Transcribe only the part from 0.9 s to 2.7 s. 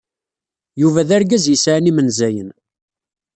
d argaz yesɛan imenzayen.